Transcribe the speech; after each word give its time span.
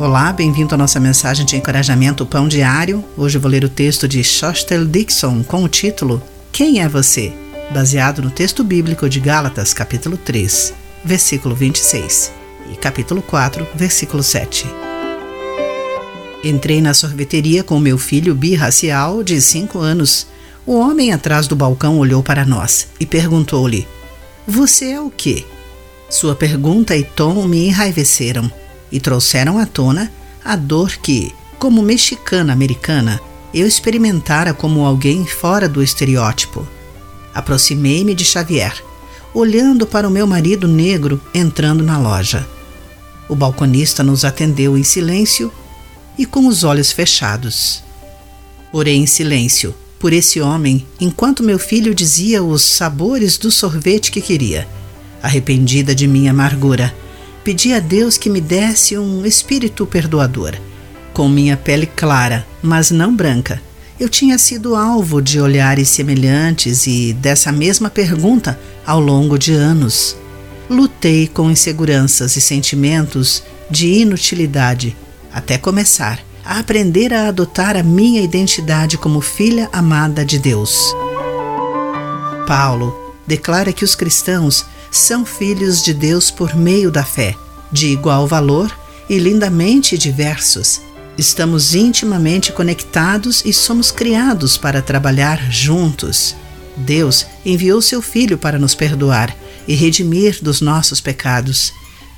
Olá, 0.00 0.32
bem-vindo 0.32 0.74
à 0.74 0.78
nossa 0.78 0.98
mensagem 0.98 1.44
de 1.44 1.56
encorajamento 1.56 2.24
Pão 2.24 2.48
Diário. 2.48 3.04
Hoje 3.18 3.36
vou 3.36 3.50
ler 3.50 3.64
o 3.64 3.68
texto 3.68 4.08
de 4.08 4.24
Shostel 4.24 4.86
Dixon 4.86 5.42
com 5.44 5.62
o 5.62 5.68
título 5.68 6.22
Quem 6.50 6.80
é 6.80 6.88
você? 6.88 7.30
baseado 7.70 8.22
no 8.22 8.30
texto 8.30 8.64
bíblico 8.64 9.10
de 9.10 9.20
Gálatas, 9.20 9.74
capítulo 9.74 10.16
3, 10.16 10.72
versículo 11.04 11.54
26 11.54 12.32
e 12.72 12.76
capítulo 12.76 13.20
4, 13.20 13.66
versículo 13.74 14.22
7. 14.22 14.64
Entrei 16.42 16.80
na 16.80 16.94
sorveteria 16.94 17.62
com 17.62 17.78
meu 17.78 17.98
filho 17.98 18.34
birracial 18.34 19.22
de 19.22 19.38
5 19.38 19.78
anos. 19.80 20.26
O 20.64 20.78
homem 20.78 21.12
atrás 21.12 21.46
do 21.46 21.54
balcão 21.54 21.98
olhou 21.98 22.22
para 22.22 22.46
nós 22.46 22.88
e 22.98 23.04
perguntou-lhe: 23.04 23.86
Você 24.48 24.92
é 24.92 25.00
o 25.00 25.10
quê? 25.10 25.44
Sua 26.08 26.34
pergunta 26.34 26.96
e 26.96 27.04
tom 27.04 27.46
me 27.46 27.66
enraiveceram 27.66 28.50
e 28.90 28.98
trouxeram 29.00 29.58
à 29.58 29.66
tona 29.66 30.10
a 30.44 30.56
dor 30.56 30.96
que, 30.96 31.32
como 31.58 31.82
mexicana-americana, 31.82 33.20
eu 33.52 33.66
experimentara 33.66 34.54
como 34.54 34.84
alguém 34.84 35.26
fora 35.26 35.68
do 35.68 35.82
estereótipo. 35.82 36.66
Aproximei-me 37.34 38.14
de 38.14 38.24
Xavier, 38.24 38.74
olhando 39.34 39.86
para 39.86 40.08
o 40.08 40.10
meu 40.10 40.26
marido 40.26 40.66
negro 40.66 41.20
entrando 41.34 41.82
na 41.82 41.98
loja. 41.98 42.46
O 43.28 43.36
balconista 43.36 44.02
nos 44.02 44.24
atendeu 44.24 44.76
em 44.76 44.82
silêncio 44.82 45.52
e 46.18 46.26
com 46.26 46.46
os 46.46 46.64
olhos 46.64 46.90
fechados. 46.90 47.82
Orei 48.72 48.96
em 48.96 49.06
silêncio 49.06 49.74
por 49.98 50.12
esse 50.12 50.40
homem 50.40 50.86
enquanto 50.98 51.42
meu 51.42 51.58
filho 51.58 51.94
dizia 51.94 52.42
os 52.42 52.62
sabores 52.62 53.36
do 53.36 53.50
sorvete 53.50 54.10
que 54.10 54.20
queria. 54.20 54.66
Arrependida 55.22 55.94
de 55.94 56.08
minha 56.08 56.30
amargura, 56.30 56.94
pedi 57.44 57.72
a 57.72 57.80
Deus 57.80 58.16
que 58.16 58.30
me 58.30 58.40
desse 58.40 58.96
um 58.96 59.24
espírito 59.24 59.86
perdoador. 59.86 60.54
Com 61.12 61.28
minha 61.28 61.56
pele 61.56 61.86
clara, 61.86 62.46
mas 62.62 62.90
não 62.90 63.14
branca, 63.14 63.60
eu 63.98 64.08
tinha 64.08 64.38
sido 64.38 64.74
alvo 64.74 65.20
de 65.20 65.40
olhares 65.40 65.88
semelhantes 65.90 66.86
e 66.86 67.12
dessa 67.12 67.52
mesma 67.52 67.90
pergunta 67.90 68.58
ao 68.86 68.98
longo 68.98 69.38
de 69.38 69.52
anos. 69.52 70.16
Lutei 70.68 71.28
com 71.28 71.50
inseguranças 71.50 72.36
e 72.36 72.40
sentimentos 72.40 73.42
de 73.70 73.88
inutilidade 73.88 74.96
até 75.32 75.58
começar 75.58 76.20
a 76.44 76.58
aprender 76.58 77.12
a 77.12 77.28
adotar 77.28 77.76
a 77.76 77.82
minha 77.82 78.22
identidade 78.22 78.96
como 78.96 79.20
filha 79.20 79.68
amada 79.72 80.24
de 80.24 80.38
Deus. 80.38 80.94
Paulo 82.46 83.14
declara 83.26 83.72
que 83.72 83.84
os 83.84 83.94
cristãos 83.94 84.64
são 84.90 85.24
filhos 85.24 85.82
de 85.82 85.94
Deus 85.94 86.30
por 86.30 86.54
meio 86.54 86.90
da 86.90 87.04
fé, 87.04 87.36
de 87.70 87.88
igual 87.88 88.26
valor 88.26 88.76
e 89.08 89.18
lindamente 89.18 89.96
diversos. 89.96 90.80
Estamos 91.16 91.74
intimamente 91.74 92.52
conectados 92.52 93.42
e 93.44 93.52
somos 93.52 93.90
criados 93.90 94.56
para 94.56 94.82
trabalhar 94.82 95.50
juntos. 95.50 96.34
Deus 96.76 97.26
enviou 97.44 97.82
seu 97.82 98.00
Filho 98.00 98.38
para 98.38 98.58
nos 98.58 98.74
perdoar 98.74 99.36
e 99.68 99.74
redimir 99.74 100.38
dos 100.42 100.60
nossos 100.60 101.00
pecados. 101.00 101.72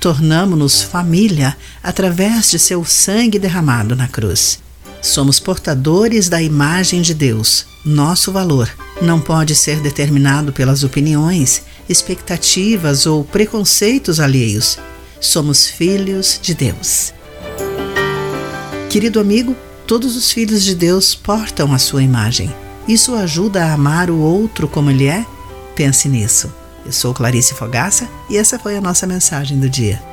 Tornamo-nos 0.00 0.82
família 0.82 1.56
através 1.82 2.50
de 2.50 2.58
seu 2.58 2.84
sangue 2.84 3.38
derramado 3.38 3.94
na 3.94 4.08
cruz. 4.08 4.58
Somos 5.00 5.38
portadores 5.38 6.28
da 6.28 6.42
imagem 6.42 7.02
de 7.02 7.14
Deus. 7.14 7.66
Nosso 7.84 8.32
valor 8.32 8.68
não 9.00 9.20
pode 9.20 9.54
ser 9.54 9.80
determinado 9.80 10.52
pelas 10.52 10.82
opiniões, 10.82 11.62
expectativas 11.88 13.06
ou 13.06 13.24
preconceitos 13.24 14.18
alheios. 14.18 14.78
Somos 15.20 15.66
filhos 15.66 16.38
de 16.42 16.54
Deus. 16.54 17.12
Querido 18.90 19.20
amigo, 19.20 19.56
todos 19.86 20.16
os 20.16 20.32
filhos 20.32 20.64
de 20.64 20.74
Deus 20.74 21.14
portam 21.14 21.72
a 21.72 21.78
sua 21.78 22.02
imagem. 22.02 22.52
Isso 22.86 23.14
ajuda 23.14 23.64
a 23.64 23.74
amar 23.74 24.10
o 24.10 24.18
outro 24.18 24.66
como 24.66 24.90
ele 24.90 25.06
é? 25.06 25.24
Pense 25.74 26.08
nisso. 26.08 26.52
Eu 26.84 26.92
sou 26.92 27.12
Clarice 27.12 27.54
Fogaça 27.54 28.08
e 28.30 28.36
essa 28.36 28.58
foi 28.58 28.76
a 28.76 28.80
nossa 28.80 29.06
mensagem 29.06 29.58
do 29.58 29.68
dia. 29.68 30.07